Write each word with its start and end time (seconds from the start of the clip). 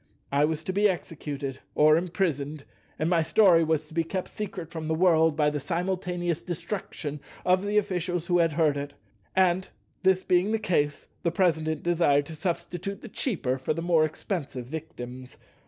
I 0.31 0.45
was 0.45 0.63
to 0.63 0.73
be 0.73 0.89
executed 0.89 1.59
or 1.75 1.95
imprisoned, 1.95 2.63
and 2.97 3.07
my 3.07 3.21
story 3.21 3.63
was 3.63 3.87
to 3.87 3.93
be 3.93 4.03
kept 4.03 4.29
secret 4.29 4.71
from 4.71 4.87
the 4.87 4.95
world 4.95 5.35
by 5.37 5.51
the 5.51 5.59
simultaneous 5.59 6.41
destruction 6.41 7.19
of 7.45 7.63
the 7.63 7.77
officials 7.77 8.25
who 8.25 8.39
had 8.39 8.53
heard 8.53 8.77
it; 8.77 8.93
and, 9.35 9.69
this 10.01 10.23
being 10.23 10.53
the 10.53 10.57
case, 10.57 11.07
the 11.21 11.29
President 11.29 11.83
desired 11.83 12.25
to 12.25 12.35
substitute 12.35 13.01
the 13.01 13.09
cheaper 13.09 13.59
for 13.59 13.75
the 13.75 13.81
more 13.83 14.03
expensive 14.03 14.65
victims. 14.65 15.37